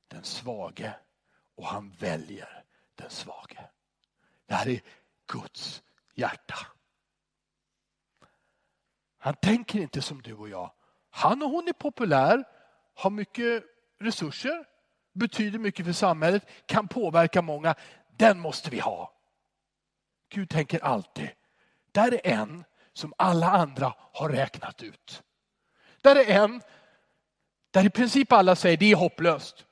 [0.08, 0.98] den svage
[1.54, 3.70] och han väljer den svage.
[4.46, 4.80] Det här är
[5.26, 5.82] Guds
[6.14, 6.75] hjärta.
[9.26, 10.70] Han tänker inte som du och jag.
[11.10, 12.44] Han och hon är populär,
[12.94, 13.64] har mycket
[14.00, 14.64] resurser,
[15.14, 17.74] betyder mycket för samhället, kan påverka många.
[18.16, 19.12] Den måste vi ha.
[20.28, 21.28] Gud tänker alltid,
[21.92, 25.22] där är en som alla andra har räknat ut.
[26.02, 26.62] Där är en
[27.70, 29.64] där i princip alla säger det är hopplöst.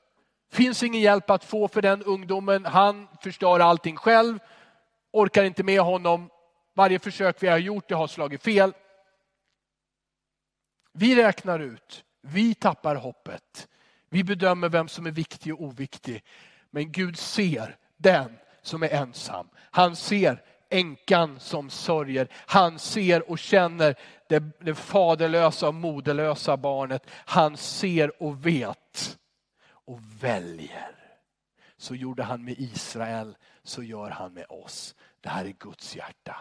[0.51, 2.65] Finns ingen hjälp att få för den ungdomen.
[2.65, 4.39] Han förstör allting själv.
[5.11, 6.29] Orkar inte med honom.
[6.73, 8.73] Varje försök vi har gjort det har slagit fel.
[10.97, 13.67] Vi räknar ut, vi tappar hoppet.
[14.09, 16.23] Vi bedömer vem som är viktig och oviktig.
[16.69, 19.49] Men Gud ser den som är ensam.
[19.57, 22.27] Han ser änkan som sörjer.
[22.33, 23.95] Han ser och känner
[24.29, 27.03] det, det faderlösa och moderlösa barnet.
[27.11, 29.17] Han ser och vet
[29.67, 30.95] och väljer.
[31.77, 34.95] Så gjorde han med Israel, så gör han med oss.
[35.21, 36.35] Det här är Guds hjärta.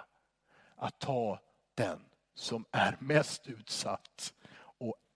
[0.76, 1.40] Att ta
[1.74, 2.00] den
[2.34, 4.32] som är mest utsatt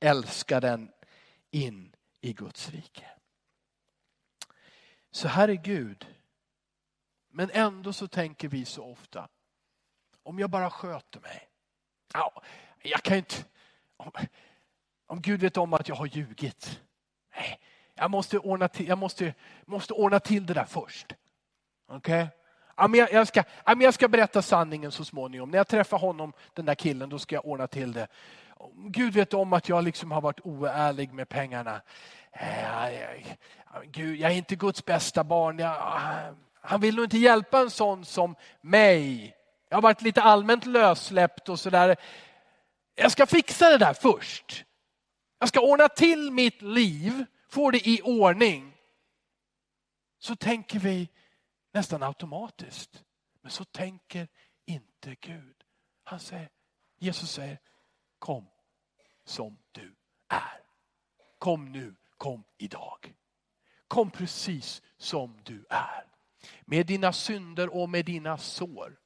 [0.01, 0.93] älska den
[1.51, 3.05] in i Guds rike.
[5.11, 6.07] Så här är Gud.
[7.29, 9.29] Men ändå så tänker vi så ofta,
[10.23, 11.49] om jag bara sköter mig.
[12.13, 12.43] Ja,
[12.83, 13.45] jag kan inte,
[13.97, 14.11] om,
[15.07, 16.81] om Gud vet om att jag har ljugit.
[17.37, 17.61] Nej,
[17.95, 19.35] jag måste ordna till, jag måste,
[19.67, 21.15] måste ordna till det där först.
[21.87, 22.23] Okej?
[22.23, 22.39] Okay?
[22.77, 25.51] Ja, men jag, jag, ska, ja, men jag ska berätta sanningen så småningom.
[25.51, 28.09] När jag träffar honom, den där killen, då ska jag ordna till det.
[28.75, 31.83] Gud vet om att jag liksom har varit oärlig med pengarna.
[32.33, 33.27] Eh,
[33.85, 35.59] Gud, jag är inte Guds bästa barn.
[35.59, 35.77] Jag,
[36.61, 39.35] han vill nog inte hjälpa en sån som mig.
[39.69, 41.97] Jag har varit lite allmänt lössläppt och sådär.
[42.95, 44.65] Jag ska fixa det där först.
[45.39, 48.75] Jag ska ordna till mitt liv, få det i ordning.
[50.19, 51.09] Så tänker vi
[51.73, 53.05] nästan automatiskt.
[53.43, 54.29] Men så tänker
[54.67, 55.55] inte Gud.
[56.05, 56.49] Han säger,
[56.99, 57.59] Jesus säger,
[58.19, 58.47] kom,
[59.25, 59.95] som du
[60.29, 60.61] är.
[61.39, 63.15] Kom nu, kom idag.
[63.89, 66.05] Kom precis som du är.
[66.65, 68.97] Med dina synder och med dina sår.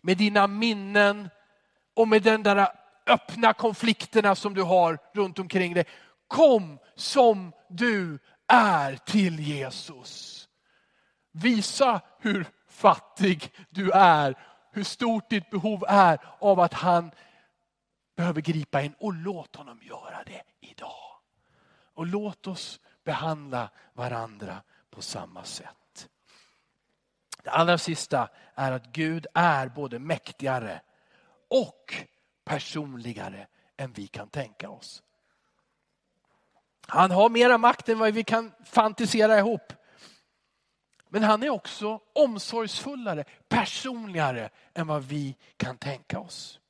[0.00, 1.28] Med dina minnen
[1.94, 2.68] och med den där
[3.06, 5.84] öppna konflikterna som du har runt omkring dig.
[6.26, 10.48] Kom som du är till Jesus.
[11.32, 14.34] Visa hur fattig du är,
[14.72, 17.10] hur stort ditt behov är av att han
[18.18, 21.20] behöver gripa in och låt honom göra det idag.
[21.94, 26.08] Och låt oss behandla varandra på samma sätt.
[27.42, 30.80] Det allra sista är att Gud är både mäktigare
[31.48, 31.94] och
[32.44, 35.02] personligare än vi kan tänka oss.
[36.86, 39.72] Han har mera makt än vad vi kan fantisera ihop.
[41.08, 46.60] Men han är också omsorgsfullare, personligare än vad vi kan tänka oss.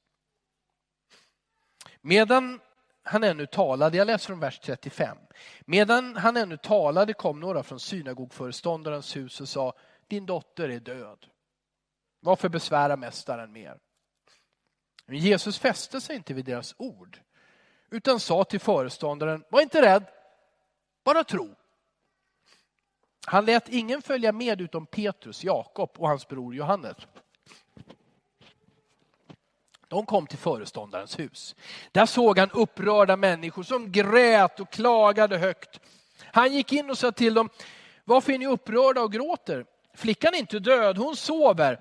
[2.08, 2.60] Medan
[3.02, 5.18] han ännu talade, jag läser från vers 35.
[5.60, 9.72] Medan han ännu talade kom några från synagogföreståndarens hus och sa,
[10.06, 11.26] din dotter är död.
[12.20, 13.78] Varför besvära mästaren mer?
[15.06, 17.20] Men Jesus fäste sig inte vid deras ord,
[17.90, 20.04] utan sa till föreståndaren, var inte rädd,
[21.04, 21.54] bara tro.
[23.26, 26.96] Han lät ingen följa med utom Petrus, Jakob och hans bror Johannes.
[29.88, 31.56] De kom till föreståndarens hus.
[31.92, 35.80] Där såg han upprörda människor som grät och klagade högt.
[36.24, 37.48] Han gick in och sa till dem,
[38.04, 39.66] varför är ni upprörda och gråter?
[39.94, 41.80] Flickan är inte död, hon sover.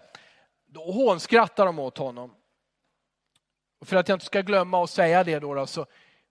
[0.67, 2.33] Då hånskrattar de åt honom.
[3.85, 5.85] För att jag inte ska glömma att säga det då, då så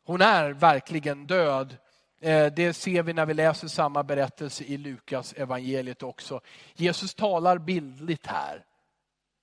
[0.05, 1.77] hon är verkligen död.
[2.21, 6.41] Eh, det ser vi när vi läser samma berättelse i Lukas evangeliet också.
[6.75, 8.65] Jesus talar bildligt här.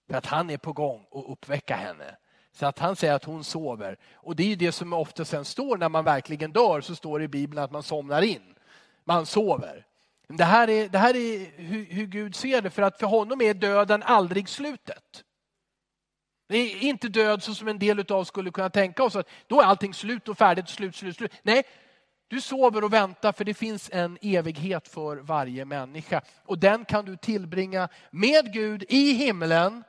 [0.09, 2.17] För att han är på gång att uppväcka henne.
[2.53, 3.97] Så att han säger att hon sover.
[4.13, 7.25] Och det är det som ofta sen står när man verkligen dör, så står det
[7.25, 8.55] i Bibeln att man somnar in.
[9.03, 9.85] Man sover.
[10.27, 13.41] Det här är, det här är hur, hur Gud ser det, för att för honom
[13.41, 15.23] är döden aldrig slutet.
[16.47, 19.29] Det är inte död så som en del av oss skulle kunna tänka oss, att
[19.47, 21.31] då är allting slut och färdigt, slut, slut, slut.
[21.43, 21.63] Nej,
[22.27, 26.21] du sover och väntar för det finns en evighet för varje människa.
[26.45, 29.83] Och den kan du tillbringa med Gud i himlen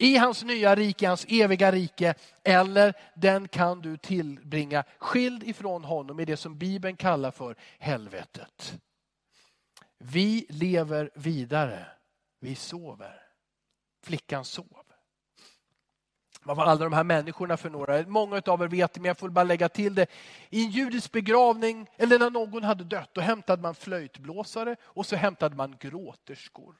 [0.00, 2.14] i hans nya rike, hans eviga rike.
[2.44, 8.80] Eller den kan du tillbringa skild ifrån honom i det som Bibeln kallar för helvetet.
[9.98, 11.86] Vi lever vidare,
[12.40, 13.22] vi sover.
[14.02, 14.66] Flickan sov.
[16.42, 18.06] Vad var alla de här människorna för några?
[18.06, 20.06] Många av er vet det, men jag får bara lägga till det.
[20.50, 25.16] I en judisk begravning, eller när någon hade dött, då hämtade man flöjtblåsare och så
[25.16, 26.74] hämtade man gråterskor.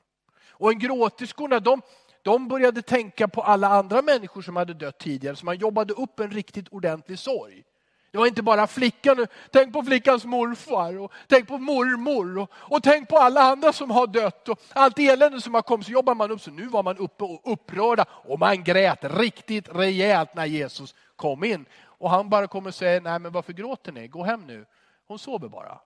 [0.48, 1.82] Och en gråterskorna, de,
[2.22, 6.20] de började tänka på alla andra människor som hade dött tidigare, så man jobbade upp
[6.20, 7.64] en riktigt ordentlig sorg.
[8.12, 12.82] Det var inte bara flickan, tänk på flickans morfar, och tänk på mormor och, och
[12.82, 15.86] tänk på alla andra som har dött och allt elände som har kommit.
[15.86, 19.68] Så jobbar man upp, så nu var man uppe och upprörda och man grät riktigt
[19.68, 21.66] rejält när Jesus kom in.
[21.82, 24.08] Och han bara kommer och säger, nej men varför gråter ni?
[24.08, 24.66] Gå hem nu.
[25.06, 25.80] Hon sover bara.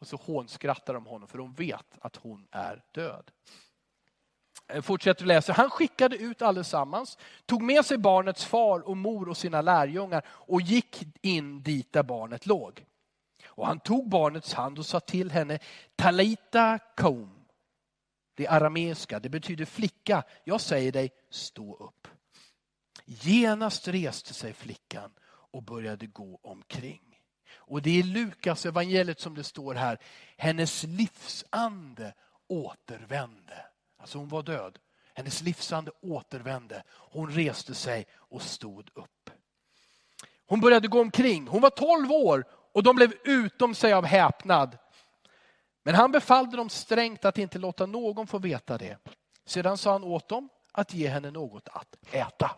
[0.00, 3.30] Och så hånskrattar de honom för de vet att hon är död.
[4.68, 5.52] Eh, fortsätter läsa.
[5.52, 10.60] Han skickade ut allesammans, tog med sig barnets far och mor och sina lärjungar och
[10.60, 12.84] gick in dit där barnet låg.
[13.46, 15.58] Och han tog barnets hand och sa till henne,
[15.96, 17.30] Talita kom.
[18.36, 20.22] Det arameiska, det betyder flicka.
[20.44, 22.08] Jag säger dig, stå upp.
[23.04, 27.00] Genast reste sig flickan och började gå omkring.
[27.56, 29.98] Och det är Lukas evangeliet som det står här,
[30.36, 32.14] hennes livsande
[32.48, 33.66] återvände.
[34.04, 34.78] Alltså hon var död.
[35.14, 36.82] Hennes livsande återvände.
[36.88, 39.30] Hon reste sig och stod upp.
[40.46, 41.46] Hon började gå omkring.
[41.46, 44.78] Hon var 12 år och de blev utom sig av häpnad.
[45.82, 48.98] Men han befallde dem strängt att inte låta någon få veta det.
[49.44, 52.50] Sedan sa han åt dem att ge henne något att äta.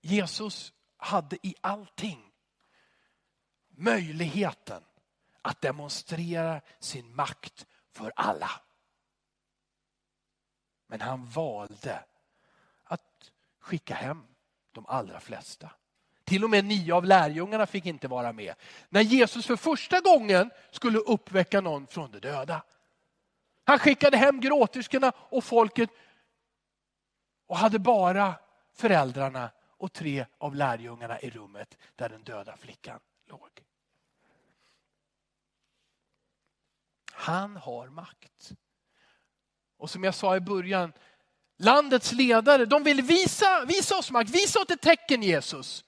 [0.00, 2.32] Jesus hade i allting
[3.68, 4.82] möjligheten
[5.42, 8.50] att demonstrera sin makt för alla.
[10.86, 12.04] Men han valde
[12.84, 13.30] att
[13.60, 14.26] skicka hem
[14.72, 15.70] de allra flesta.
[16.24, 18.54] Till och med nio av lärjungarna fick inte vara med.
[18.88, 22.62] När Jesus för första gången skulle uppväcka någon från de döda.
[23.64, 25.90] Han skickade hem gråterskorna och folket
[27.46, 28.34] och hade bara
[28.72, 33.67] föräldrarna och tre av lärjungarna i rummet där den döda flickan låg.
[37.18, 38.52] Han har makt.
[39.78, 40.92] Och som jag sa i början,
[41.56, 45.84] landets ledare, de vill visa, visa oss makt, visa oss ett tecken Jesus.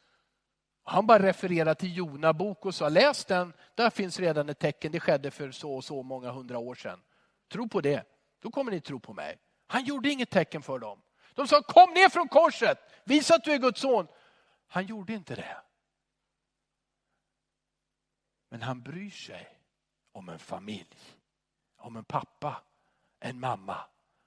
[0.83, 4.93] Han bara refererar till Jona bok och sa läs den, där finns redan ett tecken,
[4.93, 7.03] det skedde för så och så många hundra år sedan.
[7.49, 8.05] Tro på det,
[8.41, 9.39] då kommer ni tro på mig.
[9.67, 11.03] Han gjorde inget tecken för dem.
[11.35, 14.07] De sa kom ner från korset, visa att du är Guds son.
[14.69, 15.57] Han gjorde inte det.
[18.49, 19.61] Men han bryr sig
[20.13, 20.97] om en familj,
[21.81, 22.63] om en pappa,
[23.21, 23.85] en mamma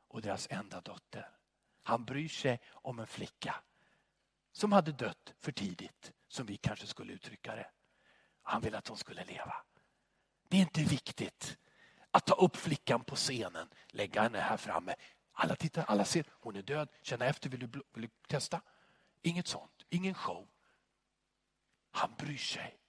[0.07, 1.29] och deras enda dotter.
[1.83, 3.55] Han bryr sig om en flicka
[4.51, 7.69] som hade dött för tidigt, som vi kanske skulle uttrycka det.
[8.41, 9.55] Han vill att hon skulle leva.
[10.47, 11.57] Det är inte viktigt
[12.11, 14.95] att ta upp flickan på scenen, lägga henne här framme.
[15.31, 18.61] Alla tittar, alla ser, hon är död, känna efter, vill du, vill du testa?
[19.21, 20.47] Inget sånt, ingen show.
[21.91, 22.79] Han bryr sig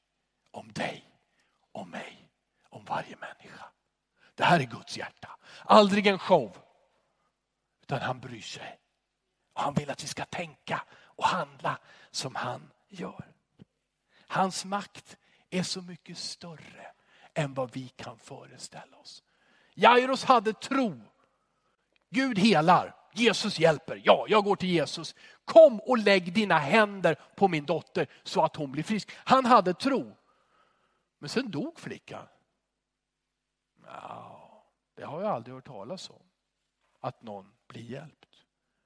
[0.50, 1.20] om dig,
[1.72, 2.30] om mig,
[2.68, 3.64] om varje människa.
[4.34, 5.36] Det här är Guds hjärta.
[5.64, 6.56] Aldrig en show.
[7.82, 8.78] Utan han bryr sig.
[9.52, 11.78] Och han vill att vi ska tänka och handla
[12.10, 13.32] som han gör.
[14.26, 15.16] Hans makt
[15.50, 16.92] är så mycket större
[17.34, 19.22] än vad vi kan föreställa oss.
[19.74, 21.00] Jairus hade tro.
[22.10, 24.00] Gud helar, Jesus hjälper.
[24.04, 25.14] Ja, jag går till Jesus.
[25.44, 29.10] Kom och lägg dina händer på min dotter så att hon blir frisk.
[29.16, 30.16] Han hade tro.
[31.18, 32.26] Men sen dog flickan.
[33.86, 34.64] Ja,
[34.94, 36.22] det har jag aldrig hört talas om.
[37.00, 38.44] Att någon blir hjälpt.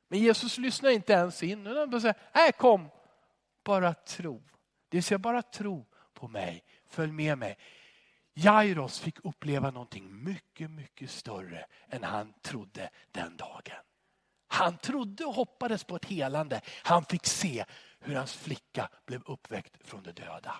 [0.09, 1.67] Men Jesus lyssnar inte ens in.
[1.67, 2.89] Han bara säger, nej kom,
[3.65, 4.43] bara tro.
[4.89, 7.59] Det vill säga bara tro på mig, följ med mig.
[8.35, 13.83] Jairos fick uppleva någonting mycket, mycket större än han trodde den dagen.
[14.49, 16.61] Han trodde och hoppades på ett helande.
[16.83, 17.65] Han fick se
[18.01, 20.57] hur hans flicka blev uppväckt från de döda.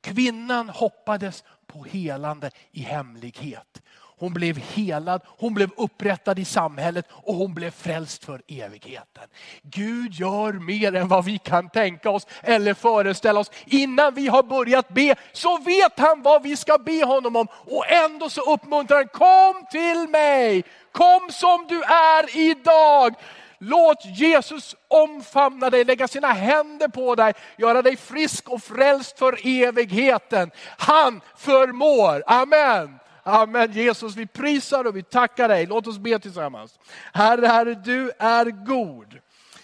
[0.00, 3.82] Kvinnan hoppades på helande i hemlighet.
[4.18, 9.28] Hon blev helad, hon blev upprättad i samhället och hon blev frälst för evigheten.
[9.62, 13.50] Gud gör mer än vad vi kan tänka oss eller föreställa oss.
[13.66, 17.46] Innan vi har börjat be så vet han vad vi ska be honom om.
[17.50, 23.14] Och ändå så uppmuntrar han, kom till mig, kom som du är idag.
[23.58, 29.38] Låt Jesus omfamna dig, lägga sina händer på dig, göra dig frisk och frälst för
[29.44, 30.50] evigheten.
[30.78, 32.98] Han förmår, amen.
[33.22, 33.72] Amen.
[33.72, 35.66] Jesus, vi prisar och vi tackar dig.
[35.66, 36.78] Låt oss be tillsammans.
[37.12, 39.18] Herre, Herre, du är god.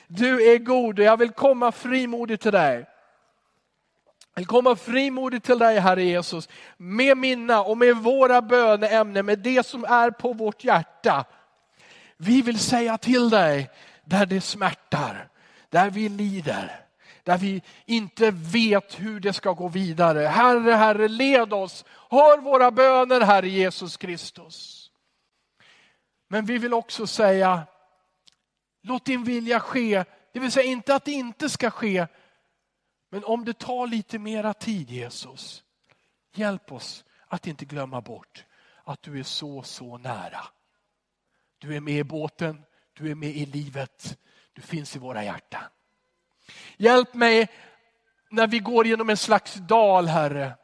[0.07, 2.87] Du är god och jag vill komma frimodigt till dig.
[4.35, 9.39] Jag vill komma frimodigt till dig, Herre Jesus, med mina och med våra böneämnen, med
[9.39, 11.25] det som är på vårt hjärta.
[12.25, 13.71] Vi vill säga till dig
[14.05, 15.29] där det smärtar,
[15.69, 16.87] där vi lider,
[17.23, 20.19] där vi inte vet hur det ska gå vidare.
[20.19, 21.85] Herre, Herre, led oss.
[22.11, 24.91] Hör våra böner, Herre Jesus Kristus.
[26.29, 27.63] Men vi vill också säga,
[28.83, 30.05] låt din vilja ske.
[30.33, 32.07] Det vill säga inte att det inte ska ske,
[33.11, 35.63] men om det tar lite mera tid Jesus,
[36.35, 38.45] hjälp oss att inte glömma bort
[38.85, 40.41] att du är så, så nära.
[41.63, 44.19] Du är med i båten, du är med i livet,
[44.53, 45.63] du finns i våra hjärtan.
[46.77, 47.49] Hjälp mig
[48.31, 50.57] när vi går genom en slags dal, Herre,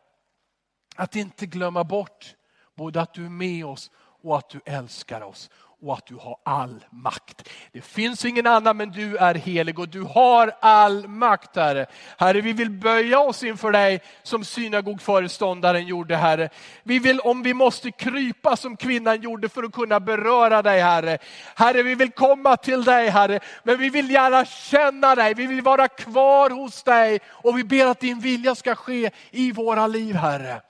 [0.96, 2.34] att inte glömma bort
[2.74, 5.50] både att du är med oss och att du älskar oss
[5.82, 7.48] och att du har all makt.
[7.72, 11.86] Det finns ingen annan men du är helig och du har all makt Herre.
[12.18, 16.48] Herre vi vill böja oss inför dig som synagogföreståndaren gjorde Herre.
[16.82, 21.18] Vi vill om vi måste krypa som kvinnan gjorde för att kunna beröra dig Herre.
[21.54, 25.62] Herre vi vill komma till dig Herre men vi vill gärna känna dig, vi vill
[25.62, 30.14] vara kvar hos dig och vi ber att din vilja ska ske i våra liv
[30.14, 30.60] Herre.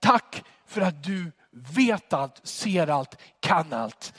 [0.00, 4.12] Tack för att du vet allt, ser allt, kan allt.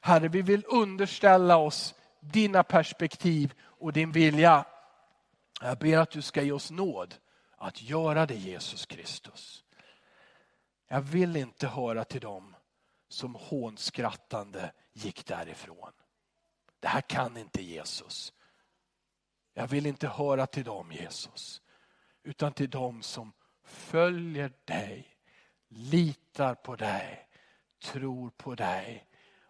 [0.00, 4.64] Herre, vi vill underställa oss dina perspektiv och din vilja.
[5.60, 7.14] Jag ber att du ska ge oss nåd
[7.56, 9.64] att göra det Jesus Kristus.
[10.88, 12.56] Jag vill inte höra till dem
[13.08, 15.92] som hånskrattande gick därifrån.
[16.80, 18.32] Det här kan inte Jesus.
[19.54, 21.62] Jag vill inte höra till dem Jesus,
[22.22, 23.32] utan till dem som
[23.64, 25.16] följer dig,
[25.68, 27.28] litar på dig,
[27.82, 29.09] tror på dig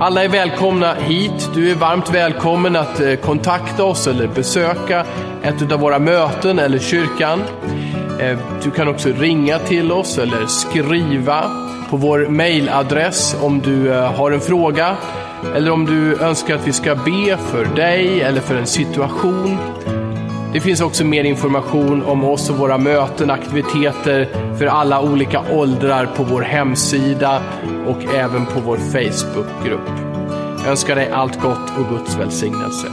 [0.00, 1.50] Alla är välkomna hit.
[1.54, 5.06] Du är varmt välkommen att eh, kontakta oss eller besöka
[5.42, 7.42] ett av våra möten eller kyrkan.
[8.20, 11.50] Eh, du kan också ringa till oss eller skriva
[11.90, 14.96] på vår mailadress om du eh, har en fråga
[15.56, 19.58] eller om du önskar att vi ska be för dig eller för en situation.
[20.52, 24.28] Det finns också mer information om oss och våra möten, aktiviteter
[24.58, 27.42] för alla olika åldrar på vår hemsida
[27.86, 29.88] och även på vår Facebookgrupp.
[30.58, 32.86] Jag önskar dig allt gott och Guds välsignelse.